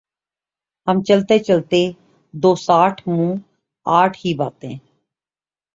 [0.87, 1.81] ہم چلتے چلتے
[2.33, 3.33] دوسآٹھ منہ
[3.85, 4.75] آٹھ ہی باتیں